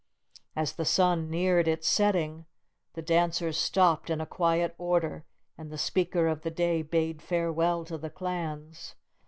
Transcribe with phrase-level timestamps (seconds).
[0.55, 2.47] "As the sun neared its setting,
[2.95, 5.25] the dancers stopped in a quiet order,
[5.59, 8.95] and the speaker of the day bade farewell to the clans